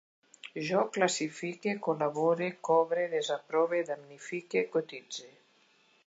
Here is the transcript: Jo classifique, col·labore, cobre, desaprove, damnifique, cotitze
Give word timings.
Jo 0.67 0.79
classifique, 0.93 1.73
col·labore, 1.87 2.47
cobre, 2.71 3.03
desaprove, 3.11 3.83
damnifique, 3.91 4.63
cotitze 4.77 5.29